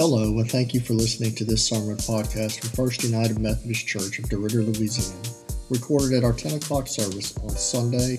Hello, 0.00 0.38
and 0.38 0.50
thank 0.50 0.72
you 0.72 0.80
for 0.80 0.94
listening 0.94 1.34
to 1.34 1.44
this 1.44 1.62
sermon 1.62 1.94
podcast 1.98 2.60
from 2.60 2.70
First 2.70 3.04
United 3.04 3.38
Methodist 3.38 3.86
Church 3.86 4.18
of 4.18 4.24
DeRidder, 4.30 4.64
Louisiana, 4.64 5.20
recorded 5.68 6.16
at 6.16 6.24
our 6.24 6.32
10 6.32 6.54
o'clock 6.54 6.88
service 6.88 7.36
on 7.36 7.50
Sunday, 7.50 8.16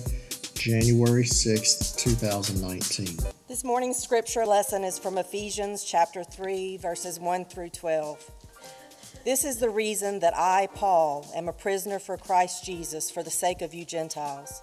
January 0.54 1.24
6th, 1.24 1.98
2019. 1.98 3.18
This 3.48 3.64
morning's 3.64 3.98
scripture 3.98 4.46
lesson 4.46 4.84
is 4.84 4.96
from 4.96 5.18
Ephesians 5.18 5.82
chapter 5.82 6.22
3, 6.22 6.76
verses 6.76 7.18
1 7.18 7.46
through 7.46 7.70
12. 7.70 8.30
This 9.24 9.44
is 9.44 9.56
the 9.56 9.68
reason 9.68 10.20
that 10.20 10.36
I, 10.36 10.68
Paul, 10.72 11.28
am 11.34 11.48
a 11.48 11.52
prisoner 11.52 11.98
for 11.98 12.16
Christ 12.16 12.64
Jesus 12.64 13.10
for 13.10 13.24
the 13.24 13.30
sake 13.30 13.60
of 13.60 13.74
you 13.74 13.84
Gentiles. 13.84 14.62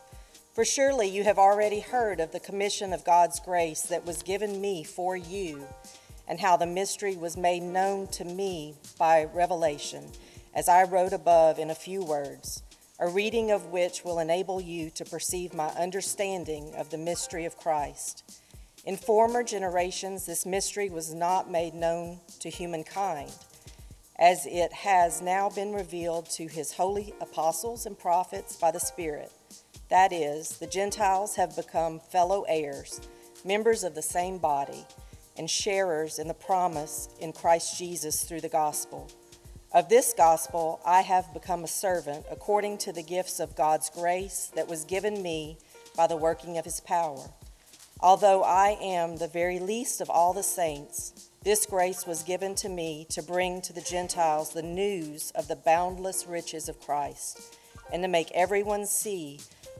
For 0.53 0.63
surely 0.63 1.09
you 1.09 1.25
have 1.25 1.37
already 1.37 1.81
heard 1.81 2.21
of 2.21 2.31
the 2.31 2.39
commission 2.39 2.93
of 2.93 3.03
God's 3.03 3.41
grace 3.41 3.81
that 3.81 4.05
was 4.05 4.23
given 4.23 4.61
me 4.61 4.85
for 4.85 5.17
you, 5.17 5.67
and 6.29 6.39
how 6.39 6.55
the 6.55 6.65
mystery 6.65 7.17
was 7.17 7.35
made 7.35 7.63
known 7.63 8.07
to 8.07 8.23
me 8.23 8.75
by 8.99 9.25
revelation, 9.33 10.05
as 10.53 10.69
I 10.69 10.83
wrote 10.83 11.11
above 11.11 11.57
in 11.57 11.71
a 11.71 11.75
few 11.75 12.03
words, 12.03 12.61
a 12.99 13.09
reading 13.09 13.49
of 13.49 13.65
which 13.65 14.05
will 14.05 14.19
enable 14.19 14.61
you 14.61 14.91
to 14.91 15.03
perceive 15.03 15.53
my 15.53 15.69
understanding 15.69 16.71
of 16.77 16.91
the 16.91 16.97
mystery 16.97 17.45
of 17.45 17.57
Christ. 17.57 18.41
In 18.85 18.95
former 18.95 19.43
generations, 19.43 20.25
this 20.25 20.45
mystery 20.45 20.89
was 20.89 21.13
not 21.13 21.49
made 21.49 21.73
known 21.73 22.19
to 22.39 22.49
humankind, 22.49 23.33
as 24.17 24.45
it 24.45 24.71
has 24.71 25.21
now 25.21 25.49
been 25.49 25.73
revealed 25.73 26.29
to 26.31 26.47
his 26.47 26.73
holy 26.73 27.13
apostles 27.21 27.85
and 27.85 27.97
prophets 27.97 28.55
by 28.55 28.69
the 28.69 28.79
Spirit. 28.79 29.31
That 29.89 30.13
is, 30.13 30.59
the 30.59 30.67
Gentiles 30.67 31.35
have 31.37 31.55
become 31.55 31.99
fellow 31.99 32.45
heirs, 32.47 33.01
members 33.43 33.83
of 33.83 33.95
the 33.95 34.01
same 34.01 34.37
body, 34.37 34.85
and 35.39 35.49
sharers 35.49 36.19
in 36.19 36.27
the 36.27 36.33
promise 36.33 37.07
in 37.19 37.33
Christ 37.33 37.79
Jesus 37.79 38.23
through 38.23 38.41
the 38.41 38.49
gospel. 38.49 39.09
Of 39.73 39.87
this 39.87 40.13
gospel 40.15 40.81
I 40.85 41.01
have 41.01 41.33
become 41.33 41.63
a 41.63 41.67
servant 41.67 42.25
according 42.29 42.79
to 42.79 42.91
the 42.91 43.01
gifts 43.01 43.39
of 43.39 43.55
God's 43.55 43.89
grace 43.89 44.51
that 44.55 44.67
was 44.67 44.83
given 44.83 45.23
me 45.23 45.57
by 45.95 46.07
the 46.07 46.17
working 46.17 46.57
of 46.57 46.65
his 46.65 46.81
power. 46.81 47.31
Although 48.01 48.43
I 48.43 48.77
am 48.81 49.15
the 49.15 49.27
very 49.27 49.59
least 49.59 50.01
of 50.01 50.09
all 50.09 50.33
the 50.33 50.43
saints, 50.43 51.29
this 51.43 51.65
grace 51.65 52.05
was 52.05 52.23
given 52.23 52.53
to 52.55 52.67
me 52.67 53.05
to 53.09 53.23
bring 53.23 53.61
to 53.61 53.71
the 53.71 53.81
Gentiles 53.81 54.51
the 54.51 54.61
news 54.61 55.31
of 55.35 55.47
the 55.47 55.55
boundless 55.55 56.27
riches 56.27 56.67
of 56.67 56.81
Christ, 56.81 57.55
and 57.93 58.03
to 58.03 58.09
make 58.09 58.31
everyone 58.31 58.85
see 58.85 59.39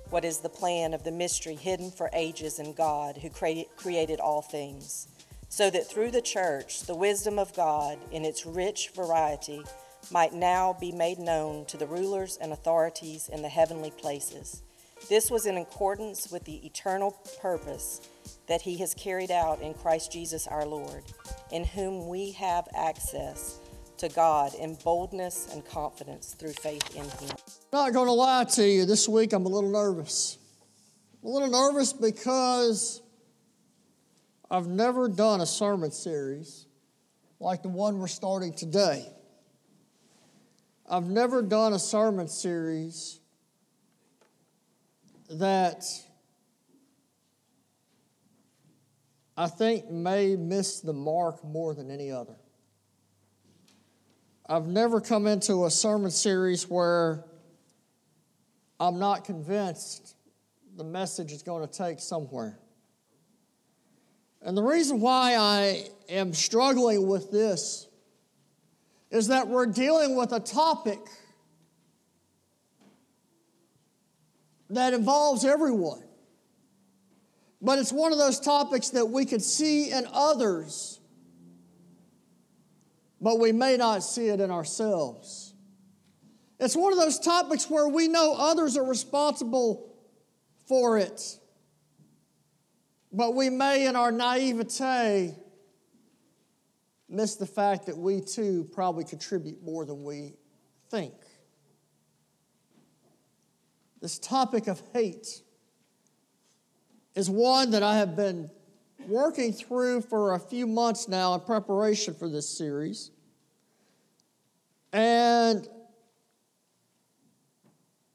what 0.10 0.24
is 0.24 0.40
the 0.40 0.50
plan 0.50 0.94
of 0.94 1.04
the 1.04 1.12
mystery 1.12 1.56
hidden 1.56 1.92
for 1.92 2.10
ages 2.14 2.60
in 2.60 2.74
God 2.74 3.18
who 3.18 3.30
created 3.30 4.20
all 4.20 4.42
things, 4.42 5.08
so 5.50 5.70
that 5.70 5.90
through 5.90 6.12
the 6.12 6.22
church 6.22 6.84
the 6.84 6.96
wisdom 6.96 7.38
of 7.38 7.54
God 7.56 7.98
in 8.12 8.24
its 8.24 8.46
rich 8.46 8.92
variety 8.96 9.64
might 10.12 10.34
now 10.34 10.78
be 10.80 10.92
made 10.92 11.20
known 11.20 11.66
to 11.66 11.78
the 11.78 11.88
rulers 11.88 12.38
and 12.40 12.54
authorities 12.54 13.30
in 13.30 13.42
the 13.42 13.50
heavenly 13.50 13.92
places. 13.92 14.64
This 15.10 15.32
was 15.32 15.46
in 15.46 15.58
accordance 15.58 16.32
with 16.32 16.44
the 16.46 16.66
eternal 16.66 17.12
purpose 17.42 18.02
that 18.48 18.62
He 18.62 18.78
has 18.78 18.94
carried 18.94 19.32
out 19.32 19.62
in 19.62 19.74
Christ 19.74 20.12
Jesus 20.12 20.48
our 20.48 20.66
Lord, 20.66 21.04
in 21.52 21.64
whom 21.64 22.08
we 22.08 22.32
have 22.32 22.68
access 22.76 23.60
to 23.98 24.10
God 24.10 24.54
in 24.56 24.76
boldness 24.84 25.50
and 25.52 25.66
confidence 25.66 26.34
through 26.34 26.54
faith 26.54 26.96
in 26.96 27.04
Him. 27.04 27.36
Not 27.72 27.94
going 27.94 28.08
to 28.08 28.14
lie 28.14 28.46
to 28.46 28.68
you, 28.68 28.86
this 28.86 29.08
week 29.08 29.34
I'm 29.34 29.46
a 29.46 29.50
little 29.50 29.72
nervous. 29.72 30.38
I'm 31.22 31.30
a 31.30 31.34
little 31.34 31.50
nervous 31.50 31.94
because 31.94 33.02
I've 34.52 34.68
never 34.68 35.08
done 35.08 35.42
a 35.42 35.46
sermon 35.46 35.92
series 35.92 36.66
like 37.40 37.62
the 37.62 37.70
one 37.70 38.00
we're 38.00 38.08
starting 38.08 38.52
today. 38.54 39.06
I've 40.90 41.06
never 41.06 41.44
done 41.44 41.74
a 41.74 41.80
sermon 41.80 42.28
series 42.28 43.20
that 45.30 45.84
I 49.38 49.48
think 49.48 49.90
may 49.92 50.36
miss 50.36 50.82
the 50.82 50.94
mark 50.94 51.44
more 51.44 51.76
than 51.76 51.92
any 51.92 52.12
other. 52.12 52.36
I've 54.48 54.66
never 54.66 55.00
come 55.00 55.28
into 55.28 55.66
a 55.66 55.70
sermon 55.70 56.10
series 56.10 56.68
where 56.68 57.24
I'm 58.80 58.98
not 58.98 59.26
convinced 59.26 60.16
the 60.76 60.84
message 60.84 61.32
is 61.32 61.44
going 61.44 61.68
to 61.68 61.72
take 61.72 62.00
somewhere. 62.00 62.58
And 64.42 64.56
the 64.56 64.64
reason 64.64 65.02
why 65.02 65.36
I 65.36 65.88
am 66.08 66.34
struggling 66.34 67.08
with 67.08 67.32
this 67.32 67.88
is 69.12 69.28
that 69.28 69.48
we're 69.48 69.66
dealing 69.66 70.16
with 70.16 70.32
a 70.32 70.40
topic 70.40 71.00
that 74.70 74.94
involves 74.94 75.44
everyone. 75.44 76.04
But 77.62 77.80
it's 77.80 77.92
one 77.92 78.14
of 78.14 78.18
those 78.18 78.40
topics 78.40 78.90
that 78.90 79.06
we 79.08 79.26
could 79.26 79.42
see 79.42 79.92
in 79.92 80.08
others 80.14 81.00
but 83.22 83.40
we 83.40 83.52
may 83.52 83.78
not 83.78 84.04
see 84.04 84.28
it 84.28 84.40
in 84.40 84.52
ourselves. 84.52 85.54
It's 86.60 86.76
one 86.76 86.92
of 86.92 87.00
those 87.00 87.20
topics 87.20 87.70
where 87.70 87.88
we 87.88 88.08
know 88.08 88.36
others 88.38 88.78
are 88.78 88.84
responsible 88.84 89.94
for 90.68 90.98
it, 90.98 91.39
but 93.12 93.34
we 93.34 93.50
may, 93.50 93.88
in 93.88 93.96
our 93.96 94.12
naivete, 94.12 95.36
miss 97.08 97.36
the 97.36 97.46
fact 97.46 97.88
that 97.88 97.98
we 97.98 98.22
too 98.22 98.70
probably 98.72 99.04
contribute 99.04 99.64
more 99.64 99.86
than 99.86 100.04
we 100.04 100.34
think. 100.90 101.14
This 104.02 104.20
topic 104.20 104.68
of 104.68 104.82
hate 104.94 105.42
is 107.16 107.30
one 107.30 107.72
that 107.72 107.84
I 107.84 107.98
have 107.98 108.16
been 108.16 108.50
working 109.08 109.52
through 109.52 110.02
for 110.02 110.36
a 110.36 110.40
few 110.40 110.68
months 110.68 111.08
now 111.08 111.34
in 111.34 111.42
preparation 111.42 112.14
for 112.14 112.30
this 112.30 112.48
series. 112.48 113.12
And 114.94 115.68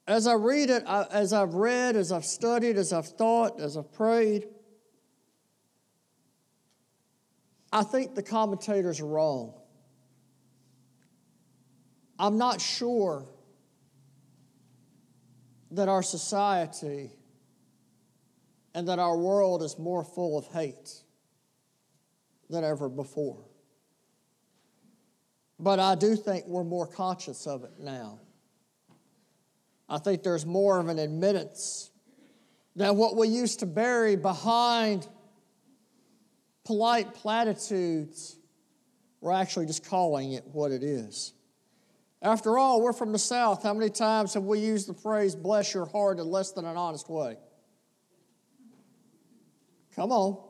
as 0.07 0.27
I 0.27 0.35
read 0.35 0.71
it, 0.71 0.85
as 0.87 1.33
I've 1.33 1.55
read, 1.55 1.97
as 1.97 2.13
I've 2.13 2.25
studied, 2.25 2.77
as 2.77 2.93
I've 2.93 3.09
thought, 3.09 3.61
as 3.61 3.77
I've 3.77 3.93
prayed, 3.93 4.47
I 7.75 7.83
think 7.83 8.15
the 8.15 8.23
commentators 8.23 9.01
are 9.01 9.07
wrong. 9.07 9.53
I'm 12.21 12.39
not 12.39 12.61
sure 12.61 13.27
that 15.73 15.89
our 15.89 16.05
society 16.05 17.11
and 18.77 18.87
that 18.87 19.01
our 19.01 19.17
world 19.19 19.61
is 19.65 19.77
more 19.77 20.05
full 20.05 20.39
of 20.39 20.47
hate 20.47 21.03
than 22.49 22.63
ever 22.63 22.89
before. 22.89 23.45
But 25.59 25.81
I 25.81 25.97
do 25.97 26.15
think 26.15 26.47
we're 26.47 26.63
more 26.63 26.87
conscious 26.87 27.45
of 27.49 27.65
it 27.65 27.73
now. 27.81 28.21
I 29.89 29.99
think 29.99 30.23
there's 30.23 30.47
more 30.47 30.79
of 30.79 30.87
an 30.87 31.01
admittance 31.01 31.91
that 32.77 32.95
what 32.95 33.17
we 33.17 33.27
used 33.27 33.59
to 33.61 33.67
bury 33.67 34.15
behind 34.15 35.09
polite 36.65 37.15
platitudes, 37.15 38.37
we're 39.21 39.33
actually 39.33 39.67
just 39.67 39.87
calling 39.87 40.33
it 40.33 40.45
what 40.53 40.73
it 40.73 40.83
is. 40.83 41.33
After 42.21 42.59
all, 42.59 42.83
we're 42.83 42.95
from 42.95 43.13
the 43.13 43.19
South. 43.19 43.63
How 43.63 43.75
many 43.75 43.91
times 43.91 44.33
have 44.35 44.45
we 44.45 44.59
used 44.59 44.89
the 44.89 44.95
phrase, 44.95 45.35
bless 45.35 45.75
your 45.75 45.85
heart, 45.85 46.19
in 46.19 46.27
less 46.27 46.53
than 46.53 46.65
an 46.65 46.77
honest 46.77 47.09
way? 47.11 47.37
Come 49.95 50.11
on. 50.11 50.43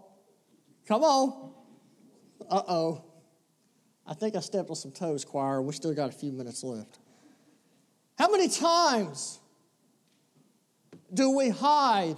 Come 0.86 1.02
on. 1.02 1.52
Uh 2.48 2.62
oh. 2.68 3.04
I 4.06 4.14
think 4.14 4.36
I 4.36 4.40
stepped 4.40 4.70
on 4.70 4.76
some 4.76 4.92
toes, 4.92 5.24
choir. 5.24 5.62
We 5.62 5.72
still 5.72 5.94
got 5.94 6.10
a 6.10 6.12
few 6.12 6.30
minutes 6.30 6.62
left. 6.62 6.98
How 8.18 8.30
many 8.30 8.48
times 8.48 9.40
do 11.12 11.30
we 11.36 11.48
hide 11.48 12.16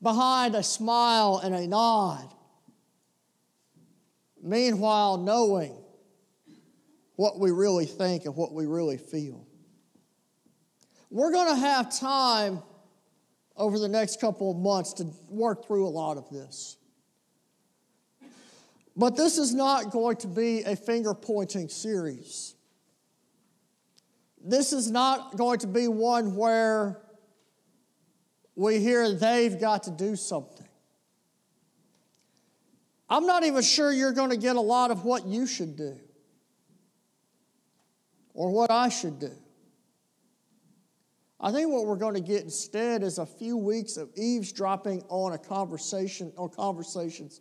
behind 0.00 0.54
a 0.54 0.62
smile 0.62 1.40
and 1.42 1.54
a 1.54 1.66
nod? 1.66 2.32
Meanwhile, 4.46 5.18
knowing 5.18 5.76
what 7.16 7.40
we 7.40 7.50
really 7.50 7.84
think 7.84 8.26
and 8.26 8.36
what 8.36 8.52
we 8.52 8.64
really 8.64 8.96
feel. 8.96 9.44
We're 11.10 11.32
going 11.32 11.52
to 11.52 11.60
have 11.60 11.98
time 11.98 12.62
over 13.56 13.80
the 13.80 13.88
next 13.88 14.20
couple 14.20 14.52
of 14.52 14.56
months 14.56 14.92
to 14.94 15.06
work 15.28 15.66
through 15.66 15.88
a 15.88 15.90
lot 15.90 16.16
of 16.16 16.30
this. 16.30 16.76
But 18.96 19.16
this 19.16 19.36
is 19.36 19.52
not 19.52 19.90
going 19.90 20.18
to 20.18 20.28
be 20.28 20.62
a 20.62 20.76
finger 20.76 21.12
pointing 21.12 21.68
series. 21.68 22.54
This 24.40 24.72
is 24.72 24.88
not 24.88 25.36
going 25.36 25.58
to 25.60 25.66
be 25.66 25.88
one 25.88 26.36
where 26.36 27.00
we 28.54 28.78
hear 28.78 29.10
they've 29.12 29.58
got 29.60 29.82
to 29.84 29.90
do 29.90 30.14
something. 30.14 30.65
I'm 33.08 33.26
not 33.26 33.44
even 33.44 33.62
sure 33.62 33.92
you're 33.92 34.12
going 34.12 34.30
to 34.30 34.36
get 34.36 34.56
a 34.56 34.60
lot 34.60 34.90
of 34.90 35.04
what 35.04 35.26
you 35.26 35.46
should 35.46 35.76
do 35.76 35.98
or 38.34 38.50
what 38.50 38.70
I 38.70 38.88
should 38.88 39.18
do. 39.18 39.32
I 41.38 41.52
think 41.52 41.70
what 41.70 41.86
we're 41.86 41.96
going 41.96 42.14
to 42.14 42.20
get 42.20 42.42
instead 42.42 43.02
is 43.02 43.18
a 43.18 43.26
few 43.26 43.56
weeks 43.56 43.96
of 43.96 44.10
eavesdropping 44.16 45.02
on 45.08 45.32
a 45.32 45.38
conversation 45.38 46.32
or 46.36 46.48
conversations 46.48 47.40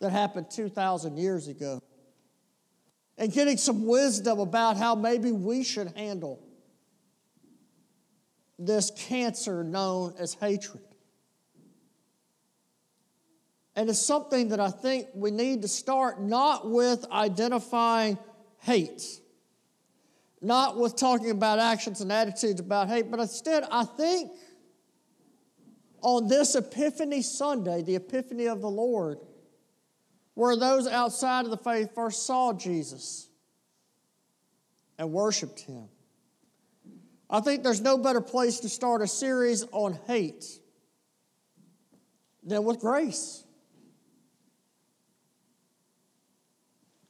that 0.00 0.10
happened 0.10 0.50
2,000 0.50 1.16
years 1.16 1.48
ago 1.48 1.80
and 3.16 3.32
getting 3.32 3.56
some 3.56 3.86
wisdom 3.86 4.40
about 4.40 4.76
how 4.76 4.94
maybe 4.94 5.30
we 5.30 5.62
should 5.62 5.92
handle 5.96 6.42
this 8.58 8.90
cancer 8.96 9.62
known 9.62 10.14
as 10.18 10.34
hatred. 10.34 10.82
And 13.76 13.90
it's 13.90 13.98
something 13.98 14.48
that 14.48 14.60
I 14.60 14.70
think 14.70 15.08
we 15.14 15.30
need 15.30 15.62
to 15.62 15.68
start 15.68 16.20
not 16.20 16.70
with 16.70 17.04
identifying 17.10 18.18
hate, 18.60 19.02
not 20.40 20.78
with 20.78 20.96
talking 20.96 21.30
about 21.30 21.58
actions 21.58 22.00
and 22.00 22.12
attitudes 22.12 22.60
about 22.60 22.88
hate, 22.88 23.10
but 23.10 23.18
instead, 23.18 23.64
I 23.70 23.84
think 23.84 24.30
on 26.02 26.28
this 26.28 26.54
Epiphany 26.54 27.22
Sunday, 27.22 27.82
the 27.82 27.96
Epiphany 27.96 28.46
of 28.46 28.60
the 28.60 28.70
Lord, 28.70 29.18
where 30.34 30.56
those 30.56 30.86
outside 30.86 31.44
of 31.44 31.50
the 31.50 31.56
faith 31.56 31.94
first 31.94 32.26
saw 32.26 32.52
Jesus 32.52 33.28
and 34.98 35.12
worshiped 35.12 35.60
him. 35.60 35.88
I 37.30 37.40
think 37.40 37.62
there's 37.62 37.80
no 37.80 37.98
better 37.98 38.20
place 38.20 38.60
to 38.60 38.68
start 38.68 39.02
a 39.02 39.08
series 39.08 39.64
on 39.72 39.98
hate 40.06 40.44
than 42.42 42.64
with 42.64 42.80
grace. 42.80 43.43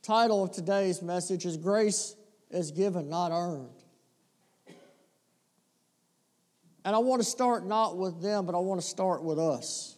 Title 0.05 0.45
of 0.45 0.53
today's 0.53 1.01
message 1.01 1.47
is 1.47 1.57
Grace 1.57 2.15
is 2.51 2.73
Given, 2.73 3.09
Not 3.09 3.33
Earned. 3.33 3.71
And 6.85 6.95
I 6.95 6.99
want 6.99 7.23
to 7.23 7.27
start 7.27 7.67
not 7.67 7.97
with 7.97 8.21
them, 8.21 8.45
but 8.45 8.55
I 8.55 8.59
want 8.59 8.83
to 8.83 8.87
start 8.87 9.25
with 9.25 9.39
us. 9.39 9.97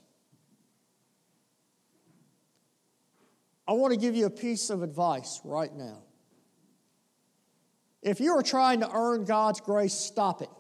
I 3.67 3.73
want 3.73 3.95
to 3.95 3.99
give 3.99 4.15
you 4.15 4.27
a 4.27 4.31
piece 4.31 4.71
of 4.71 4.85
advice 4.85 5.41
right 5.43 5.75
now. 5.75 5.99
If 8.01 8.21
you 8.21 8.31
are 8.39 8.45
trying 8.45 8.79
to 8.83 8.91
earn 8.93 9.25
God's 9.25 9.61
grace, 9.61 9.93
stop 9.93 10.41
it. 10.41 10.51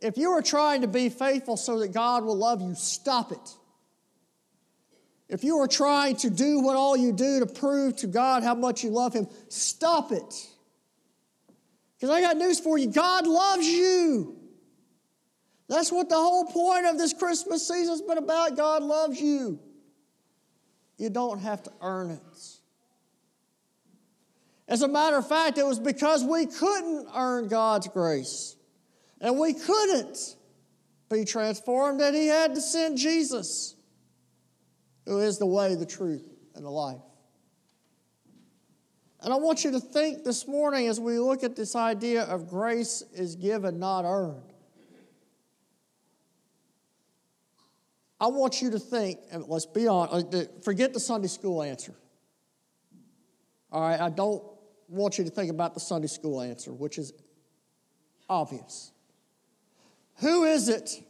If 0.00 0.16
you 0.16 0.30
are 0.30 0.42
trying 0.42 0.82
to 0.82 0.86
be 0.86 1.08
faithful 1.08 1.56
so 1.56 1.80
that 1.80 1.88
God 1.88 2.22
will 2.22 2.36
love 2.36 2.62
you, 2.62 2.76
stop 2.76 3.32
it. 3.32 3.56
If 5.28 5.44
you 5.44 5.58
are 5.58 5.68
trying 5.68 6.16
to 6.16 6.30
do 6.30 6.60
what 6.60 6.76
all 6.76 6.96
you 6.96 7.12
do 7.12 7.40
to 7.40 7.46
prove 7.46 7.96
to 7.96 8.06
God 8.06 8.42
how 8.42 8.54
much 8.54 8.82
you 8.82 8.90
love 8.90 9.12
Him, 9.12 9.28
stop 9.48 10.10
it. 10.12 10.48
Because 11.96 12.10
I 12.10 12.20
got 12.20 12.36
news 12.36 12.60
for 12.60 12.78
you 12.78 12.86
God 12.86 13.26
loves 13.26 13.66
you. 13.66 14.36
That's 15.68 15.92
what 15.92 16.08
the 16.08 16.16
whole 16.16 16.46
point 16.46 16.86
of 16.86 16.96
this 16.96 17.12
Christmas 17.12 17.68
season 17.68 17.92
has 17.92 18.00
been 18.00 18.16
about. 18.16 18.56
God 18.56 18.82
loves 18.82 19.20
you. 19.20 19.60
You 20.96 21.10
don't 21.10 21.38
have 21.40 21.62
to 21.64 21.72
earn 21.82 22.10
it. 22.10 22.20
As 24.66 24.82
a 24.82 24.88
matter 24.88 25.16
of 25.16 25.28
fact, 25.28 25.58
it 25.58 25.66
was 25.66 25.78
because 25.78 26.24
we 26.24 26.46
couldn't 26.46 27.08
earn 27.14 27.48
God's 27.48 27.88
grace 27.88 28.56
and 29.20 29.38
we 29.38 29.54
couldn't 29.54 30.36
be 31.10 31.24
transformed 31.24 32.00
that 32.00 32.14
He 32.14 32.26
had 32.26 32.54
to 32.54 32.60
send 32.60 32.98
Jesus, 32.98 33.74
who 35.08 35.20
is 35.20 35.38
the 35.38 35.46
way, 35.46 35.74
the 35.74 35.86
truth, 35.86 36.28
and 36.54 36.64
the 36.64 36.70
life. 36.70 37.00
And 39.22 39.32
I 39.32 39.36
want 39.36 39.64
you 39.64 39.72
to 39.72 39.80
think 39.80 40.22
this 40.22 40.46
morning 40.46 40.86
as 40.86 41.00
we 41.00 41.18
look 41.18 41.42
at 41.42 41.56
this 41.56 41.74
idea 41.74 42.24
of 42.24 42.48
grace 42.48 43.02
is 43.14 43.34
given, 43.34 43.78
not 43.78 44.04
earned. 44.04 44.52
I 48.20 48.26
want 48.26 48.60
you 48.60 48.70
to 48.70 48.78
think, 48.78 49.20
and 49.32 49.44
let's 49.48 49.64
be 49.64 49.88
honest, 49.88 50.26
forget 50.62 50.92
the 50.92 51.00
Sunday 51.00 51.28
school 51.28 51.62
answer. 51.62 51.94
All 53.72 53.80
right, 53.80 54.00
I 54.00 54.10
don't 54.10 54.42
want 54.88 55.18
you 55.18 55.24
to 55.24 55.30
think 55.30 55.50
about 55.50 55.72
the 55.72 55.80
Sunday 55.80 56.08
school 56.08 56.42
answer, 56.42 56.72
which 56.72 56.98
is 56.98 57.12
obvious. 58.28 58.92
Who 60.16 60.44
is 60.44 60.68
it 60.68 61.02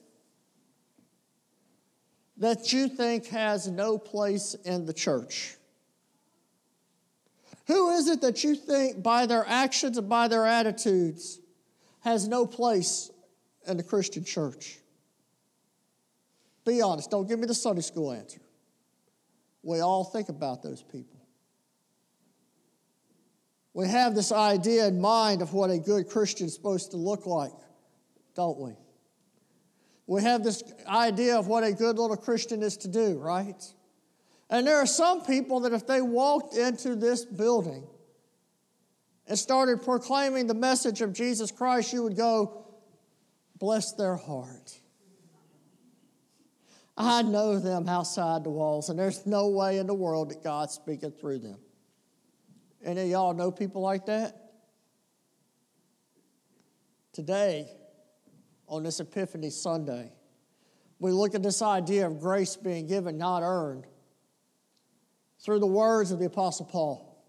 that 2.38 2.72
you 2.72 2.88
think 2.88 3.26
has 3.26 3.68
no 3.68 3.98
place 3.98 4.54
in 4.64 4.86
the 4.86 4.92
church? 4.92 5.56
Who 7.66 7.90
is 7.90 8.08
it 8.08 8.22
that 8.22 8.44
you 8.44 8.54
think, 8.54 9.02
by 9.02 9.26
their 9.26 9.44
actions 9.46 9.98
and 9.98 10.08
by 10.08 10.28
their 10.28 10.46
attitudes, 10.46 11.38
has 12.00 12.26
no 12.26 12.46
place 12.46 13.10
in 13.66 13.76
the 13.76 13.82
Christian 13.82 14.24
church? 14.24 14.78
Be 16.64 16.80
honest. 16.80 17.10
Don't 17.10 17.28
give 17.28 17.38
me 17.38 17.46
the 17.46 17.54
Sunday 17.54 17.82
school 17.82 18.12
answer. 18.12 18.40
We 19.62 19.80
all 19.80 20.04
think 20.04 20.28
about 20.28 20.62
those 20.62 20.82
people. 20.82 21.18
We 23.74 23.88
have 23.88 24.14
this 24.14 24.32
idea 24.32 24.86
in 24.86 25.00
mind 25.00 25.42
of 25.42 25.52
what 25.52 25.70
a 25.70 25.78
good 25.78 26.08
Christian 26.08 26.46
is 26.46 26.54
supposed 26.54 26.92
to 26.92 26.96
look 26.96 27.26
like, 27.26 27.52
don't 28.34 28.58
we? 28.58 28.72
We 30.08 30.22
have 30.22 30.42
this 30.42 30.64
idea 30.86 31.38
of 31.38 31.48
what 31.48 31.64
a 31.64 31.72
good 31.72 31.98
little 31.98 32.16
Christian 32.16 32.62
is 32.62 32.78
to 32.78 32.88
do, 32.88 33.18
right? 33.18 33.62
And 34.48 34.66
there 34.66 34.78
are 34.78 34.86
some 34.86 35.22
people 35.22 35.60
that 35.60 35.74
if 35.74 35.86
they 35.86 36.00
walked 36.00 36.56
into 36.56 36.96
this 36.96 37.26
building 37.26 37.86
and 39.26 39.38
started 39.38 39.82
proclaiming 39.82 40.46
the 40.46 40.54
message 40.54 41.02
of 41.02 41.12
Jesus 41.12 41.52
Christ, 41.52 41.92
you 41.92 42.02
would 42.04 42.16
go, 42.16 42.64
bless 43.58 43.92
their 43.92 44.16
heart. 44.16 44.80
I 46.96 47.20
know 47.20 47.58
them 47.58 47.86
outside 47.86 48.44
the 48.44 48.50
walls, 48.50 48.88
and 48.88 48.98
there's 48.98 49.26
no 49.26 49.48
way 49.48 49.76
in 49.76 49.86
the 49.86 49.94
world 49.94 50.30
that 50.30 50.42
God's 50.42 50.72
speaking 50.72 51.10
through 51.10 51.40
them. 51.40 51.58
Any 52.82 53.02
of 53.02 53.08
y'all 53.08 53.34
know 53.34 53.50
people 53.50 53.82
like 53.82 54.06
that? 54.06 54.52
Today, 57.12 57.68
on 58.68 58.82
this 58.82 59.00
Epiphany 59.00 59.50
Sunday, 59.50 60.12
we 60.98 61.12
look 61.12 61.34
at 61.34 61.42
this 61.42 61.62
idea 61.62 62.06
of 62.06 62.20
grace 62.20 62.56
being 62.56 62.86
given, 62.86 63.18
not 63.18 63.42
earned, 63.42 63.86
through 65.40 65.60
the 65.60 65.66
words 65.66 66.10
of 66.10 66.18
the 66.18 66.26
Apostle 66.26 66.66
Paul. 66.66 67.24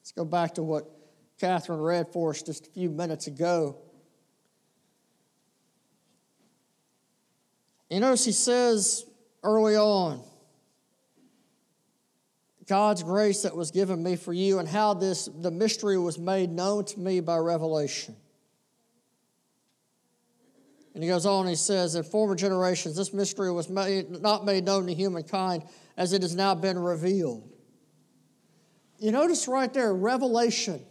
Let's 0.00 0.12
go 0.12 0.24
back 0.24 0.54
to 0.54 0.62
what 0.62 0.90
Catherine 1.38 1.80
read 1.80 2.12
for 2.12 2.30
us 2.30 2.42
just 2.42 2.66
a 2.66 2.70
few 2.70 2.90
minutes 2.90 3.26
ago. 3.26 3.78
You 7.88 8.00
notice 8.00 8.24
he 8.24 8.32
says 8.32 9.04
early 9.42 9.76
on. 9.76 10.22
God's 12.66 13.02
grace 13.02 13.42
that 13.42 13.54
was 13.54 13.70
given 13.70 14.02
me 14.02 14.16
for 14.16 14.32
you 14.32 14.58
and 14.58 14.68
how 14.68 14.94
this 14.94 15.28
the 15.40 15.50
mystery 15.50 15.98
was 15.98 16.18
made 16.18 16.50
known 16.50 16.84
to 16.86 16.98
me 16.98 17.20
by 17.20 17.36
revelation. 17.36 18.16
And 20.94 21.02
he 21.02 21.08
goes 21.08 21.24
on, 21.24 21.46
he 21.46 21.54
says, 21.54 21.94
In 21.94 22.02
former 22.02 22.34
generations, 22.34 22.96
this 22.96 23.12
mystery 23.12 23.50
was 23.50 23.68
made, 23.68 24.10
not 24.10 24.44
made 24.44 24.64
known 24.64 24.86
to 24.86 24.94
humankind 24.94 25.64
as 25.96 26.12
it 26.12 26.22
has 26.22 26.34
now 26.34 26.54
been 26.54 26.78
revealed. 26.78 27.48
You 28.98 29.10
notice 29.10 29.48
right 29.48 29.72
there, 29.72 29.92
revelation. 29.92 30.84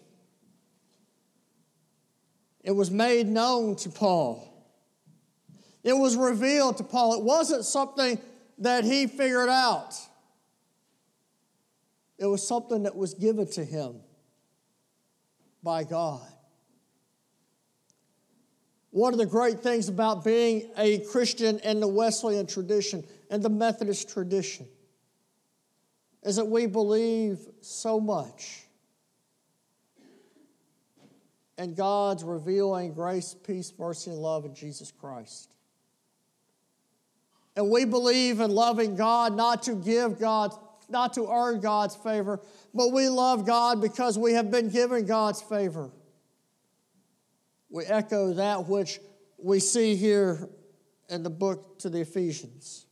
It 2.63 2.71
was 2.71 2.91
made 2.91 3.27
known 3.27 3.75
to 3.77 3.89
Paul. 3.89 4.47
It 5.83 5.93
was 5.93 6.15
revealed 6.15 6.77
to 6.77 6.83
Paul. 6.83 7.15
It 7.15 7.23
wasn't 7.23 7.65
something 7.65 8.19
that 8.59 8.83
he 8.83 9.07
figured 9.07 9.49
out. 9.49 9.95
It 12.19 12.25
was 12.25 12.47
something 12.47 12.83
that 12.83 12.95
was 12.95 13.15
given 13.15 13.47
to 13.51 13.65
him 13.65 14.01
by 15.63 15.83
God. 15.83 16.30
One 18.91 19.13
of 19.13 19.19
the 19.19 19.25
great 19.25 19.61
things 19.61 19.87
about 19.87 20.23
being 20.23 20.69
a 20.77 20.99
Christian 20.99 21.59
in 21.59 21.79
the 21.79 21.87
Wesleyan 21.87 22.45
tradition 22.45 23.05
and 23.29 23.41
the 23.41 23.49
Methodist 23.49 24.09
tradition 24.09 24.67
is 26.23 26.35
that 26.35 26.45
we 26.45 26.65
believe 26.65 27.39
so 27.61 27.99
much 27.99 28.65
in 31.57 31.73
God's 31.73 32.23
revealing 32.23 32.93
grace, 32.93 33.33
peace, 33.33 33.73
mercy, 33.77 34.11
and 34.11 34.19
love 34.19 34.45
in 34.45 34.53
Jesus 34.53 34.91
Christ. 34.91 35.53
And 37.55 37.69
we 37.69 37.85
believe 37.85 38.39
in 38.39 38.51
loving 38.51 38.95
God 38.95 39.35
not 39.35 39.63
to 39.63 39.75
give 39.75 40.19
God, 40.19 40.53
not 40.89 41.13
to 41.13 41.29
earn 41.29 41.61
God's 41.61 41.95
favor, 41.95 42.41
but 42.73 42.91
we 42.91 43.07
love 43.09 43.45
God 43.45 43.81
because 43.81 44.17
we 44.17 44.33
have 44.33 44.51
been 44.51 44.69
given 44.69 45.05
God's 45.05 45.41
favor. 45.41 45.91
We 47.71 47.85
echo 47.85 48.33
that 48.33 48.67
which 48.67 48.99
we 49.37 49.59
see 49.59 49.95
here 49.95 50.49
in 51.09 51.23
the 51.23 51.29
book 51.29 51.79
to 51.79 51.89
the 51.89 52.01
Ephesians 52.01 52.85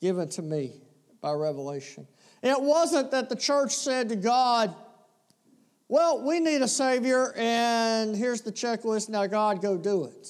given 0.00 0.28
to 0.30 0.42
me 0.42 0.82
by 1.20 1.32
revelation. 1.32 2.06
It 2.42 2.60
wasn't 2.60 3.12
that 3.12 3.28
the 3.28 3.36
church 3.36 3.74
said 3.74 4.08
to 4.10 4.16
God, 4.16 4.74
Well, 5.88 6.26
we 6.26 6.40
need 6.40 6.62
a 6.62 6.68
Savior, 6.68 7.32
and 7.36 8.14
here's 8.14 8.42
the 8.42 8.52
checklist, 8.52 9.08
now 9.08 9.26
God, 9.26 9.62
go 9.62 9.78
do 9.78 10.04
it. 10.04 10.28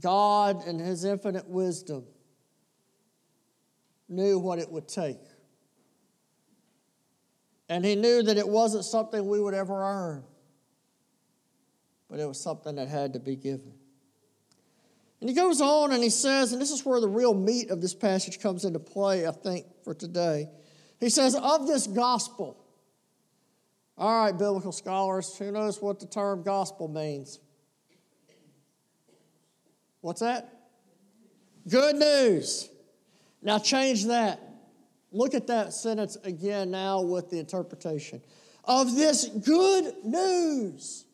God, 0.00 0.66
in 0.66 0.78
His 0.78 1.04
infinite 1.04 1.48
wisdom, 1.48 2.04
knew 4.08 4.38
what 4.38 4.58
it 4.58 4.70
would 4.70 4.88
take. 4.88 5.18
And 7.68 7.84
He 7.84 7.96
knew 7.96 8.22
that 8.22 8.36
it 8.36 8.48
wasn't 8.48 8.84
something 8.84 9.26
we 9.26 9.40
would 9.40 9.54
ever 9.54 9.82
earn, 9.82 10.24
but 12.08 12.20
it 12.20 12.26
was 12.26 12.40
something 12.40 12.76
that 12.76 12.88
had 12.88 13.12
to 13.14 13.20
be 13.20 13.36
given. 13.36 13.72
And 15.20 15.30
he 15.30 15.34
goes 15.34 15.60
on 15.60 15.92
and 15.92 16.02
he 16.02 16.10
says, 16.10 16.52
and 16.52 16.60
this 16.60 16.70
is 16.70 16.84
where 16.84 17.00
the 17.00 17.08
real 17.08 17.32
meat 17.34 17.70
of 17.70 17.80
this 17.80 17.94
passage 17.94 18.38
comes 18.38 18.64
into 18.64 18.78
play, 18.78 19.26
I 19.26 19.32
think, 19.32 19.64
for 19.82 19.94
today. 19.94 20.48
He 21.00 21.08
says, 21.08 21.34
Of 21.34 21.66
this 21.66 21.86
gospel. 21.86 22.62
All 23.98 24.24
right, 24.24 24.32
biblical 24.32 24.72
scholars, 24.72 25.36
who 25.38 25.50
knows 25.50 25.80
what 25.80 26.00
the 26.00 26.06
term 26.06 26.42
gospel 26.42 26.86
means? 26.86 27.40
What's 30.02 30.20
that? 30.20 30.52
Good 31.66 31.96
news. 31.96 32.68
Now 33.42 33.58
change 33.58 34.04
that. 34.06 34.40
Look 35.16 35.32
at 35.32 35.46
that 35.46 35.72
sentence 35.72 36.18
again 36.24 36.70
now 36.70 37.00
with 37.00 37.30
the 37.30 37.38
interpretation. 37.38 38.20
Of 38.64 38.94
this 38.94 39.24
good 39.24 39.94
news. 40.04 41.06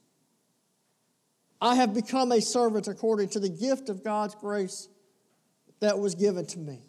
I 1.61 1.77
have 1.77 1.95
become 1.95 2.33
a 2.33 2.41
servant 2.41 2.89
according 2.89 3.29
to 3.31 3.39
the 3.39 3.49
gift 3.49 3.89
of 3.89 4.03
God's 4.03 4.35
grace 4.35 4.89
that 5.79 6.01
was 6.01 6.17
given 6.17 6.47
to 6.47 6.59
me. 6.59 6.83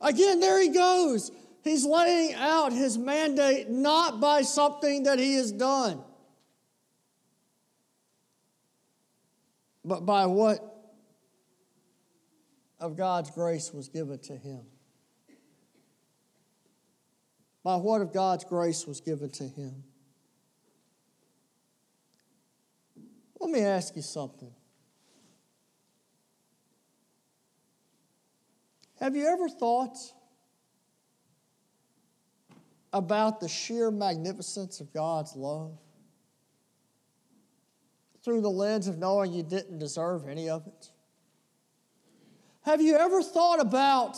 Again, 0.00 0.40
there 0.40 0.58
he 0.58 0.70
goes. 0.70 1.30
He's 1.62 1.84
laying 1.84 2.32
out 2.32 2.72
his 2.72 2.96
mandate 2.96 3.68
not 3.68 4.22
by 4.22 4.40
something 4.40 5.02
that 5.02 5.18
he 5.18 5.34
has 5.34 5.52
done, 5.52 6.02
but 9.84 10.06
by 10.06 10.24
what 10.24 10.60
of 12.80 12.96
God's 12.96 13.30
grace 13.30 13.70
was 13.70 13.88
given 13.88 14.18
to 14.20 14.34
him. 14.34 14.62
By 17.64 17.76
what 17.76 18.02
of 18.02 18.12
God's 18.12 18.44
grace 18.44 18.86
was 18.86 19.00
given 19.00 19.30
to 19.30 19.44
him. 19.44 19.82
Let 23.40 23.50
me 23.50 23.60
ask 23.60 23.96
you 23.96 24.02
something. 24.02 24.52
Have 29.00 29.16
you 29.16 29.26
ever 29.26 29.48
thought 29.48 29.96
about 32.92 33.40
the 33.40 33.48
sheer 33.48 33.90
magnificence 33.90 34.80
of 34.80 34.92
God's 34.92 35.34
love 35.34 35.76
through 38.22 38.40
the 38.40 38.50
lens 38.50 38.88
of 38.88 38.98
knowing 38.98 39.32
you 39.32 39.42
didn't 39.42 39.78
deserve 39.78 40.28
any 40.28 40.48
of 40.48 40.66
it? 40.66 40.90
Have 42.62 42.80
you 42.80 42.96
ever 42.96 43.22
thought 43.22 43.60
about 43.60 44.16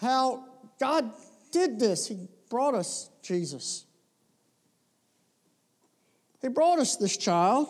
how 0.00 0.44
God 0.80 1.12
did 1.52 1.78
this? 1.78 2.06
He 2.06 2.28
brought 2.48 2.74
us 2.74 3.10
Jesus. 3.22 3.84
He 6.40 6.48
brought 6.48 6.78
us 6.78 6.96
this 6.96 7.16
child. 7.16 7.68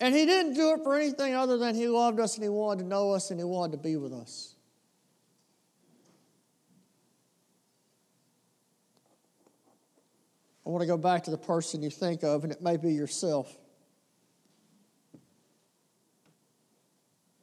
And 0.00 0.14
He 0.14 0.26
didn't 0.26 0.54
do 0.54 0.72
it 0.72 0.80
for 0.82 0.96
anything 0.96 1.34
other 1.34 1.56
than 1.56 1.74
He 1.74 1.88
loved 1.88 2.20
us 2.20 2.34
and 2.34 2.42
He 2.42 2.48
wanted 2.48 2.82
to 2.82 2.88
know 2.88 3.12
us 3.12 3.30
and 3.30 3.40
He 3.40 3.44
wanted 3.44 3.72
to 3.72 3.78
be 3.78 3.96
with 3.96 4.12
us. 4.12 4.54
I 10.66 10.68
want 10.68 10.80
to 10.82 10.86
go 10.86 10.96
back 10.96 11.24
to 11.24 11.30
the 11.30 11.38
person 11.38 11.80
you 11.80 11.90
think 11.90 12.24
of, 12.24 12.42
and 12.42 12.52
it 12.52 12.60
may 12.60 12.76
be 12.76 12.92
yourself. 12.92 13.56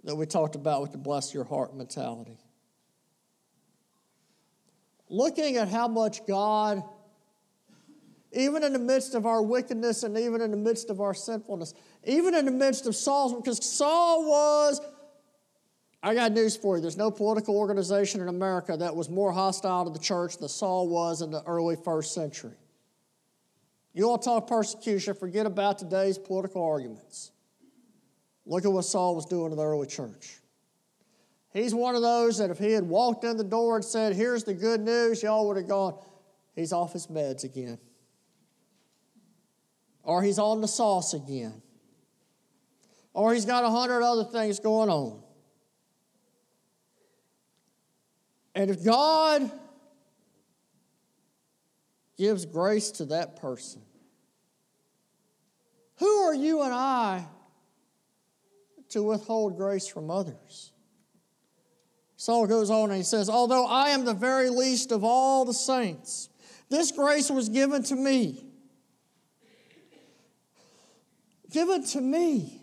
That 0.04 0.18
we 0.18 0.26
talked 0.26 0.56
about 0.56 0.82
with 0.82 0.92
the 0.92 0.98
bless 0.98 1.34
your 1.34 1.46
heart 1.46 1.74
mentality. 1.74 2.38
Looking 5.14 5.58
at 5.58 5.70
how 5.70 5.88
much 5.88 6.26
God 6.26 6.82
even 8.32 8.64
in 8.64 8.74
the 8.74 8.80
midst 8.80 9.14
of 9.14 9.28
our 9.28 9.44
wickedness 9.44 10.02
and 10.02 10.18
even 10.18 10.42
in 10.42 10.50
the 10.50 10.58
midst 10.58 10.90
of 10.90 11.00
our 11.02 11.14
sinfulness, 11.14 11.76
even 12.04 12.34
in 12.34 12.46
the 12.46 12.52
midst 12.52 12.88
of 12.88 12.96
Saul's, 12.96 13.32
because 13.32 13.64
Saul 13.64 14.28
was, 14.28 14.82
I 16.02 16.16
got 16.16 16.32
news 16.32 16.58
for 16.58 16.78
you, 16.78 16.82
there's 16.82 16.98
no 16.98 17.12
political 17.12 17.56
organization 17.56 18.22
in 18.22 18.28
America 18.28 18.76
that 18.76 18.96
was 18.96 19.08
more 19.08 19.32
hostile 19.32 19.86
to 19.86 19.92
the 19.92 20.04
church 20.04 20.38
than 20.38 20.50
Saul 20.50 20.88
was 20.88 21.22
in 21.22 21.30
the 21.30 21.44
early 21.44 21.76
first 21.76 22.16
century. 22.16 22.58
You 23.94 24.10
all 24.10 24.18
talk 24.18 24.48
persecution, 24.48 25.14
forget 25.14 25.46
about 25.46 25.78
today's 25.78 26.18
political 26.18 26.66
arguments. 26.66 27.32
Look 28.48 28.66
at 28.66 28.72
what 28.72 28.86
Saul 28.86 29.16
was 29.16 29.28
doing 29.28 29.52
in 29.52 29.58
the 29.58 29.64
early 29.64 29.86
church. 29.86 30.40
He's 31.54 31.74
one 31.74 31.96
of 31.96 32.02
those 32.02 32.40
that 32.40 32.50
if 32.50 32.58
he 32.58 32.72
had 32.72 32.84
walked 32.84 33.24
in 33.24 33.38
the 33.38 33.44
door 33.44 33.76
and 33.76 33.86
said, 33.86 34.16
Here's 34.16 34.44
the 34.44 34.54
good 34.54 34.82
news, 34.82 35.22
y'all 35.24 35.48
would 35.48 35.58
have 35.58 35.68
gone, 35.68 36.00
He's 36.56 36.74
off 36.74 36.94
his 36.94 37.08
meds 37.08 37.44
again 37.44 37.78
or 40.04 40.22
he's 40.22 40.38
on 40.38 40.62
the 40.62 40.68
sauce 40.68 41.14
again, 41.14 41.62
or 43.14 43.34
he's 43.34 43.46
got 43.46 43.64
a 43.64 43.70
hundred 43.70 44.04
other 44.04 44.26
things 44.26 44.60
going 44.60 44.90
on. 44.90 45.24
And 48.54 48.70
if 48.70 48.84
God 48.84 49.50
gives 52.18 52.46
grace 52.46 52.92
to 52.92 53.06
that 53.06 53.38
person, 53.38 53.82
who 55.98 56.24
are 56.24 56.36
you 56.36 56.62
and 56.62 56.74
I 56.74 57.26
to 58.90 59.02
withhold 59.02 59.58
grace 59.58 59.88
from 59.88 60.12
others? 60.12 60.73
Saul 62.16 62.48
goes 62.48 62.70
on 62.70 62.90
and 62.90 62.98
he 62.98 63.04
says, 63.04 63.30
Although 63.30 63.66
I 63.66 63.90
am 63.90 64.06
the 64.06 64.14
very 64.14 64.50
least 64.50 64.92
of 64.92 65.04
all 65.04 65.46
the 65.46 65.54
saints, 65.54 66.30
this 66.70 66.92
grace 66.92 67.30
was 67.30 67.50
given 67.50 67.84
to 67.84 67.96
me 67.96 68.46
Given 71.54 71.84
to 71.90 72.02
me. 72.02 72.60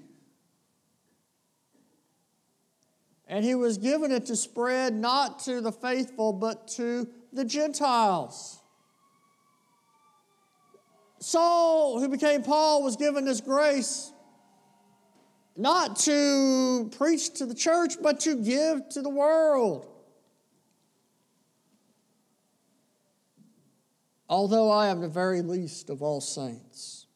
And 3.28 3.44
he 3.44 3.54
was 3.54 3.78
given 3.78 4.10
it 4.10 4.26
to 4.26 4.34
spread 4.34 4.92
not 4.92 5.38
to 5.44 5.60
the 5.60 5.70
faithful, 5.70 6.32
but 6.32 6.66
to 6.72 7.08
the 7.32 7.44
Gentiles. 7.44 8.58
Saul, 11.20 12.00
who 12.00 12.08
became 12.08 12.42
Paul, 12.42 12.82
was 12.82 12.96
given 12.96 13.24
this 13.24 13.40
grace 13.40 14.10
not 15.60 15.96
to 15.96 16.90
preach 16.96 17.34
to 17.34 17.44
the 17.44 17.54
church, 17.54 17.94
but 18.00 18.20
to 18.20 18.34
give 18.34 18.88
to 18.88 19.02
the 19.02 19.10
world. 19.10 19.86
Although 24.26 24.70
I 24.70 24.88
am 24.88 25.00
the 25.00 25.08
very 25.08 25.42
least 25.42 25.90
of 25.90 26.02
all 26.02 26.22
saints. 26.22 27.06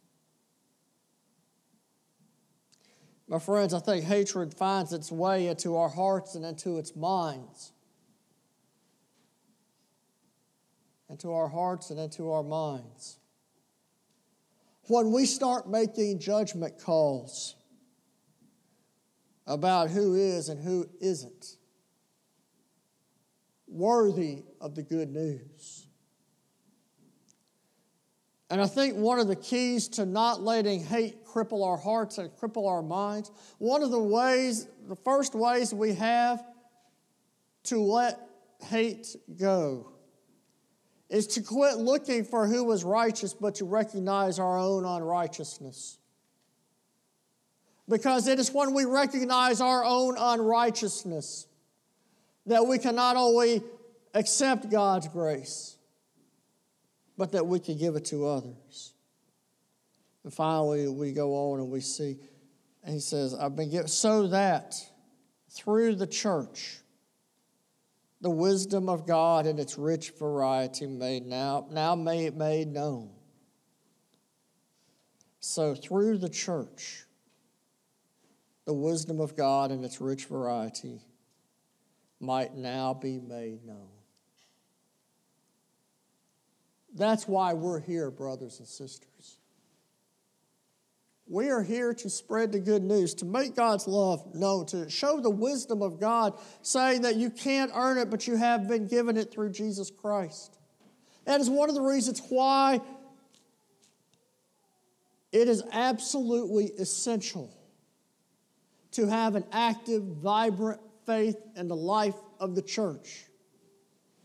My 3.28 3.38
friends, 3.38 3.72
I 3.72 3.78
think 3.78 4.04
hatred 4.04 4.52
finds 4.52 4.92
its 4.92 5.10
way 5.10 5.46
into 5.46 5.76
our 5.76 5.88
hearts 5.88 6.34
and 6.34 6.44
into 6.44 6.76
its 6.76 6.94
minds. 6.94 7.72
Into 11.08 11.32
our 11.32 11.48
hearts 11.48 11.88
and 11.90 11.98
into 11.98 12.30
our 12.30 12.42
minds. 12.42 13.18
When 14.88 15.12
we 15.12 15.24
start 15.24 15.66
making 15.66 16.18
judgment 16.18 16.78
calls 16.78 17.54
about 19.46 19.90
who 19.90 20.14
is 20.14 20.48
and 20.48 20.62
who 20.62 20.88
isn't 21.00 21.56
worthy 23.66 24.44
of 24.60 24.74
the 24.74 24.82
good 24.82 25.10
news. 25.10 25.86
And 28.50 28.60
I 28.60 28.66
think 28.66 28.96
one 28.96 29.18
of 29.18 29.26
the 29.26 29.36
keys 29.36 29.88
to 29.88 30.06
not 30.06 30.40
letting 30.40 30.84
hate 30.84 31.24
cripple 31.26 31.66
our 31.66 31.76
hearts 31.76 32.18
and 32.18 32.30
cripple 32.30 32.68
our 32.68 32.82
minds, 32.82 33.30
one 33.58 33.82
of 33.82 33.90
the 33.90 33.98
ways, 33.98 34.68
the 34.86 34.96
first 34.96 35.34
ways 35.34 35.74
we 35.74 35.94
have 35.94 36.44
to 37.64 37.80
let 37.80 38.20
hate 38.60 39.16
go 39.36 39.90
is 41.08 41.26
to 41.26 41.42
quit 41.42 41.78
looking 41.78 42.24
for 42.24 42.46
who 42.46 42.70
is 42.72 42.84
righteous, 42.84 43.34
but 43.34 43.56
to 43.56 43.64
recognize 43.64 44.38
our 44.38 44.58
own 44.58 44.84
unrighteousness. 44.84 45.98
Because 47.88 48.28
it 48.28 48.38
is 48.38 48.50
when 48.52 48.72
we 48.72 48.84
recognize 48.84 49.60
our 49.60 49.84
own 49.84 50.16
unrighteousness 50.18 51.46
that 52.46 52.66
we 52.66 52.78
can 52.78 52.94
not 52.94 53.16
only 53.16 53.62
accept 54.14 54.70
God's 54.70 55.08
grace, 55.08 55.76
but 57.16 57.32
that 57.32 57.46
we 57.46 57.60
can 57.60 57.76
give 57.76 57.96
it 57.96 58.06
to 58.06 58.26
others. 58.26 58.94
And 60.24 60.32
finally, 60.32 60.88
we 60.88 61.12
go 61.12 61.34
on 61.34 61.60
and 61.60 61.70
we 61.70 61.80
see 61.80 62.18
And 62.82 62.94
he 62.94 63.00
says, 63.00 63.34
I've 63.34 63.56
been 63.56 63.70
given 63.70 63.88
so 63.88 64.28
that 64.28 64.74
through 65.50 65.96
the 65.96 66.06
church, 66.06 66.80
the 68.20 68.30
wisdom 68.30 68.88
of 68.88 69.06
God 69.06 69.46
in 69.46 69.58
its 69.58 69.78
rich 69.78 70.10
variety 70.18 70.86
made 70.86 71.26
now, 71.26 71.66
now 71.70 71.94
made, 71.94 72.36
made 72.36 72.68
known. 72.68 73.10
So 75.40 75.74
through 75.74 76.18
the 76.18 76.28
church, 76.28 77.03
the 78.64 78.72
wisdom 78.72 79.20
of 79.20 79.36
God 79.36 79.70
in 79.70 79.84
its 79.84 80.00
rich 80.00 80.26
variety 80.26 81.00
might 82.20 82.54
now 82.54 82.94
be 82.94 83.18
made 83.18 83.64
known. 83.64 83.88
That's 86.94 87.26
why 87.26 87.52
we're 87.54 87.80
here, 87.80 88.10
brothers 88.10 88.60
and 88.60 88.68
sisters. 88.68 89.38
We 91.26 91.50
are 91.50 91.62
here 91.62 91.94
to 91.94 92.10
spread 92.10 92.52
the 92.52 92.60
good 92.60 92.82
news, 92.82 93.14
to 93.14 93.24
make 93.24 93.56
God's 93.56 93.88
love 93.88 94.34
known, 94.34 94.66
to 94.66 94.88
show 94.90 95.20
the 95.20 95.30
wisdom 95.30 95.82
of 95.82 95.98
God, 95.98 96.38
saying 96.62 97.02
that 97.02 97.16
you 97.16 97.30
can't 97.30 97.72
earn 97.74 97.98
it, 97.98 98.10
but 98.10 98.26
you 98.26 98.36
have 98.36 98.68
been 98.68 98.86
given 98.86 99.16
it 99.16 99.32
through 99.32 99.50
Jesus 99.50 99.90
Christ. 99.90 100.58
That 101.24 101.40
is 101.40 101.48
one 101.48 101.68
of 101.68 101.74
the 101.74 101.82
reasons 101.82 102.22
why 102.28 102.80
it 105.32 105.48
is 105.48 105.64
absolutely 105.72 106.66
essential 106.78 107.50
to 108.94 109.06
have 109.06 109.34
an 109.34 109.44
active, 109.52 110.02
vibrant 110.02 110.80
faith 111.06 111.36
in 111.56 111.68
the 111.68 111.76
life 111.76 112.16
of 112.40 112.54
the 112.54 112.62
church. 112.62 113.26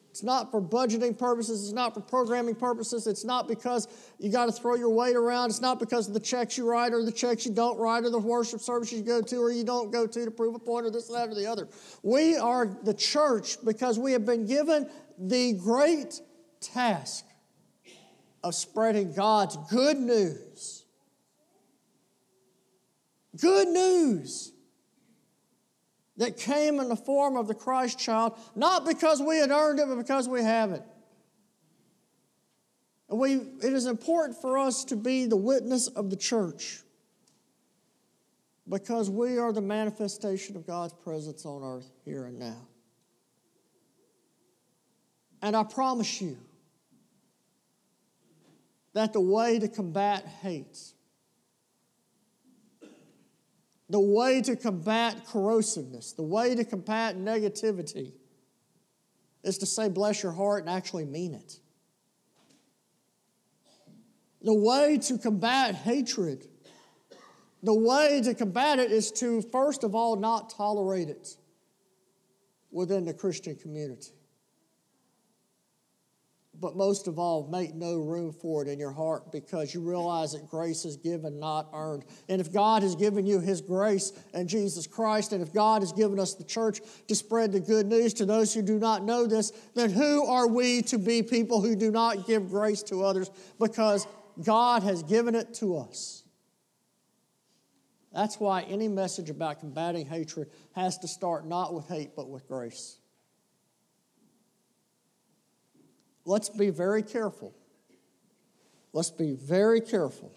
It's 0.10 0.24
not 0.24 0.52
for 0.52 0.62
budgeting 0.62 1.18
purposes. 1.18 1.64
It's 1.64 1.74
not 1.74 1.94
for 1.94 2.02
programming 2.02 2.56
purposes. 2.56 3.08
It's 3.08 3.24
not 3.24 3.48
because 3.48 3.88
you 4.18 4.30
got 4.30 4.48
to 4.48 4.52
throw 4.52 4.76
your 4.76 4.90
weight 4.90 5.16
around. 5.16 5.50
It's 5.50 5.62
not 5.62 5.80
because 5.80 6.08
of 6.08 6.14
the 6.14 6.20
checks 6.20 6.58
you 6.58 6.70
write 6.70 6.94
or 6.94 7.06
the 7.06 7.12
checks 7.12 7.46
you 7.46 7.54
don't 7.54 7.78
write 7.78 8.04
or 8.04 8.10
the 8.10 8.20
worship 8.20 8.60
services 8.60 9.00
you 9.00 9.06
go 9.06 9.22
to 9.22 9.38
or 9.38 9.52
you 9.52 9.64
don't 9.64 9.92
go 9.92 10.06
to 10.06 10.26
to 10.26 10.32
prove 10.32 10.56
a 10.56 10.60
point 10.60 10.86
or 10.86 10.90
this, 10.90 11.08
that, 11.08 11.30
or 11.30 11.36
the 11.36 11.46
other. 11.46 11.70
We 12.04 12.36
are 12.36 12.66
the 12.84 12.94
church 12.94 13.64
because 13.64 13.98
we 13.98 14.12
have 14.12 14.26
been 14.26 14.46
given 14.46 14.90
the 15.18 15.54
great 15.54 16.20
task 16.60 17.26
of 18.44 18.56
spreading 18.56 19.14
God's 19.14 19.58
good 19.70 19.98
news. 19.98 20.84
Good 23.40 23.70
news 23.70 24.52
that 26.20 26.36
came 26.38 26.82
in 26.82 26.90
the 26.90 26.98
form 26.98 27.38
of 27.38 27.48
the 27.48 27.56
Christ 27.56 27.98
child, 27.98 28.38
not 28.54 28.86
because 28.86 29.22
we 29.22 29.38
had 29.38 29.52
earned 29.52 29.80
it, 29.80 29.88
but 29.88 29.96
because 29.96 30.28
we 30.28 30.44
have 30.44 30.72
it. 30.74 30.84
And 33.10 33.18
we, 33.18 33.36
it 33.36 33.74
is 33.74 33.86
important 33.86 34.40
for 34.40 34.58
us 34.58 34.84
to 34.86 34.98
be 34.98 35.26
the 35.26 35.38
witness 35.38 35.88
of 35.88 36.10
the 36.10 36.18
church 36.18 36.82
because 38.68 39.10
we 39.10 39.38
are 39.38 39.54
the 39.54 39.62
manifestation 39.62 40.58
of 40.58 40.68
God's 40.68 40.94
presence 40.94 41.46
on 41.46 41.64
earth 41.64 41.90
here 42.04 42.26
and 42.26 42.38
now. 42.38 42.68
And 45.42 45.56
I 45.56 45.64
promise 45.64 46.22
you 46.22 46.38
that 48.92 49.14
the 49.14 49.22
way 49.22 49.58
to 49.58 49.70
combat 49.70 50.26
hate 50.42 50.78
the 53.90 54.00
way 54.00 54.42
to 54.42 54.56
combat 54.56 55.26
corrosiveness, 55.26 56.16
the 56.16 56.24
way 56.24 56.54
to 56.56 56.64
combat 56.64 57.18
negativity 57.18 58.14
is 59.44 59.58
to 59.58 59.66
say, 59.66 59.90
bless 59.90 60.22
your 60.22 60.32
heart, 60.32 60.62
and 60.62 60.70
actually 60.70 61.06
mean 61.06 61.34
it. 61.34 61.60
The 64.42 64.54
way 64.54 64.98
to 65.00 65.18
combat 65.18 65.76
hatred, 65.76 66.48
the 67.64 67.74
way 67.74 68.22
to 68.24 68.34
combat 68.34 68.80
it 68.80 68.92
is 68.92 69.12
to, 69.14 69.42
first 69.42 69.84
of 69.84 69.96
all, 69.96 70.16
not 70.16 70.50
tolerate 70.50 71.10
it 71.10 71.36
within 72.72 73.06
the 73.06 73.14
Christian 73.14 73.56
community 73.56 74.12
but 76.60 76.76
most 76.76 77.08
of 77.08 77.18
all, 77.18 77.48
make 77.48 77.74
no 77.74 77.96
room 77.96 78.32
for 78.32 78.62
it 78.62 78.68
in 78.68 78.80
your 78.80 78.92
heart 78.92 79.32
because 79.32 79.74
you 79.74 79.82
realize 79.82 80.34
that 80.34 80.50
grace 80.50 80.86
is 80.86 80.98
given, 80.98 81.40
not 81.40 81.70
earned. 81.74 82.04
And 82.28 82.42
if 82.42 82.52
God 82.52 82.84
has 82.84 82.96
given 82.96 83.26
you 83.26 83.40
His 83.40 83.62
grace 83.62 84.12
and 84.34 84.50
Jesus 84.50 84.88
Christ, 84.88 85.32
and 85.32 85.42
if 85.42 85.54
God 85.54 85.82
has 85.82 85.94
given 85.94 86.20
us 86.20 86.34
the 86.34 86.44
church 86.44 86.82
to 87.08 87.16
spread 87.16 87.52
the 87.52 87.60
good 87.60 87.86
news 87.86 88.14
to 88.16 88.26
those 88.26 88.54
who 88.54 88.62
do 88.62 88.78
not 88.78 89.04
know 89.04 89.26
this, 89.26 89.52
then 89.76 89.90
who 89.90 90.26
are 90.26 90.48
we 90.48 90.82
to 90.84 90.98
be 90.98 91.24
people 91.24 91.62
who 91.62 91.76
do 91.76 91.92
not 91.92 92.28
give 92.28 92.50
grace 92.50 92.84
to 92.84 93.04
others 93.04 93.30
because 93.60 94.06
God 94.44 94.84
has 94.84 95.04
given 95.04 95.36
it 95.36 95.54
to 95.56 95.78
us? 95.78 96.24
That's 98.14 98.40
why 98.40 98.64
any 98.64 98.88
message 98.88 99.30
about 99.30 99.60
combating 99.60 100.06
hatred 100.06 100.50
has 100.74 100.98
to 101.00 101.08
start 101.08 101.46
not 101.46 101.74
with 101.74 101.88
hate, 101.88 102.16
but 102.16 102.28
with 102.28 102.48
grace. 102.48 102.98
Let's 106.30 106.48
be 106.48 106.70
very 106.70 107.02
careful. 107.02 107.56
Let's 108.94 109.10
be 109.10 109.34
very 109.34 109.82
careful 109.82 110.32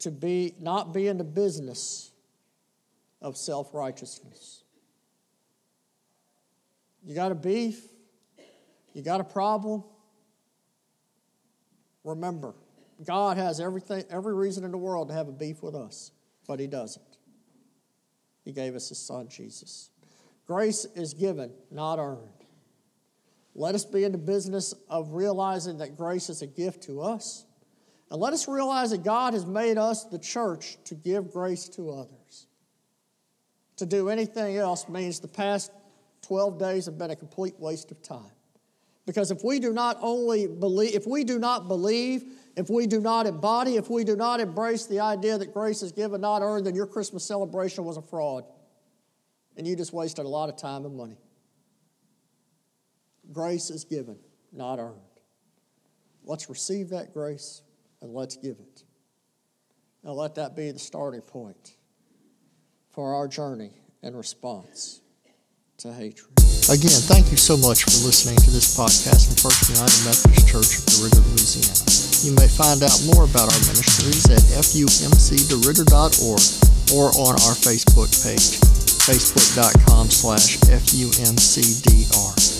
to 0.00 0.10
be 0.10 0.54
not 0.58 0.92
be 0.92 1.06
in 1.06 1.18
the 1.18 1.24
business 1.24 2.10
of 3.22 3.36
self-righteousness. 3.36 4.64
You 7.04 7.14
got 7.14 7.30
a 7.30 7.34
beef, 7.36 7.80
you 8.92 9.02
got 9.02 9.20
a 9.20 9.24
problem. 9.24 9.84
Remember, 12.02 12.54
God 13.04 13.36
has 13.36 13.60
everything, 13.60 14.04
every 14.10 14.34
reason 14.34 14.64
in 14.64 14.72
the 14.72 14.78
world 14.78 15.08
to 15.08 15.14
have 15.14 15.28
a 15.28 15.32
beef 15.32 15.62
with 15.62 15.76
us, 15.76 16.10
but 16.48 16.58
He 16.58 16.66
doesn't. 16.66 17.04
He 18.44 18.52
gave 18.52 18.74
us 18.74 18.88
His 18.88 18.98
Son, 18.98 19.28
Jesus. 19.28 19.90
Grace 20.46 20.86
is 20.96 21.14
given, 21.14 21.52
not 21.70 22.00
earned. 22.00 22.39
Let 23.54 23.74
us 23.74 23.84
be 23.84 24.04
in 24.04 24.12
the 24.12 24.18
business 24.18 24.74
of 24.88 25.12
realizing 25.12 25.78
that 25.78 25.96
grace 25.96 26.30
is 26.30 26.42
a 26.42 26.46
gift 26.46 26.84
to 26.84 27.02
us. 27.02 27.44
And 28.10 28.20
let 28.20 28.32
us 28.32 28.48
realize 28.48 28.90
that 28.90 29.04
God 29.04 29.34
has 29.34 29.46
made 29.46 29.78
us, 29.78 30.04
the 30.04 30.18
church, 30.18 30.78
to 30.84 30.94
give 30.94 31.32
grace 31.32 31.68
to 31.70 31.90
others. 31.90 32.46
To 33.76 33.86
do 33.86 34.08
anything 34.08 34.56
else 34.56 34.88
means 34.88 35.20
the 35.20 35.28
past 35.28 35.72
12 36.22 36.58
days 36.58 36.86
have 36.86 36.98
been 36.98 37.10
a 37.10 37.16
complete 37.16 37.54
waste 37.58 37.90
of 37.90 38.02
time. 38.02 38.32
Because 39.06 39.30
if 39.30 39.42
we 39.42 39.58
do 39.58 39.72
not 39.72 39.96
only 40.00 40.46
believe, 40.46 40.94
if 40.94 41.06
we 41.06 41.24
do 41.24 41.38
not 41.38 41.66
believe, 41.66 42.24
if 42.56 42.68
we 42.68 42.86
do 42.86 43.00
not 43.00 43.26
embody, 43.26 43.76
if 43.76 43.88
we 43.88 44.04
do 44.04 44.16
not 44.16 44.38
embrace 44.38 44.86
the 44.86 45.00
idea 45.00 45.38
that 45.38 45.52
grace 45.52 45.82
is 45.82 45.92
given, 45.92 46.20
not 46.20 46.42
earned, 46.42 46.66
then 46.66 46.74
your 46.74 46.86
Christmas 46.86 47.24
celebration 47.24 47.84
was 47.84 47.96
a 47.96 48.02
fraud. 48.02 48.44
And 49.56 49.66
you 49.66 49.74
just 49.76 49.92
wasted 49.92 50.26
a 50.26 50.28
lot 50.28 50.48
of 50.48 50.56
time 50.56 50.84
and 50.84 50.96
money. 50.96 51.16
Grace 53.32 53.70
is 53.70 53.84
given, 53.84 54.18
not 54.52 54.78
earned. 54.78 55.00
Let's 56.24 56.48
receive 56.48 56.90
that 56.90 57.12
grace 57.12 57.62
and 58.02 58.12
let's 58.12 58.36
give 58.36 58.58
it. 58.58 58.84
Now, 60.02 60.12
let 60.12 60.34
that 60.36 60.56
be 60.56 60.70
the 60.70 60.78
starting 60.78 61.20
point 61.20 61.76
for 62.90 63.14
our 63.14 63.28
journey 63.28 63.72
and 64.02 64.16
response 64.16 65.02
to 65.78 65.92
hatred. 65.92 66.30
Again, 66.68 67.00
thank 67.08 67.30
you 67.30 67.36
so 67.36 67.56
much 67.56 67.84
for 67.84 67.90
listening 68.06 68.36
to 68.36 68.50
this 68.50 68.76
podcast 68.76 69.28
from 69.28 69.50
First 69.50 69.68
United 69.68 70.04
Methodist 70.04 70.48
Church 70.48 70.78
of 70.78 70.84
DeRidder, 70.86 71.24
Louisiana. 71.34 71.74
You 72.22 72.32
may 72.36 72.48
find 72.48 72.82
out 72.82 73.00
more 73.14 73.24
about 73.24 73.48
our 73.48 73.60
ministries 73.66 74.28
at 74.28 74.42
fumcderidder.org 74.60 76.42
or 76.92 77.08
on 77.16 77.34
our 77.48 77.56
Facebook 77.56 78.12
page, 78.22 78.60
facebook.com 79.08 80.10
slash 80.10 80.58
fumcdr. 80.58 82.59